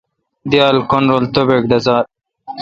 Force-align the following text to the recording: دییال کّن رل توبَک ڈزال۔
دییال 0.49 0.77
کّن 0.89 1.03
رل 1.11 1.25
توبَک 1.33 1.63
ڈزال۔ 1.71 2.05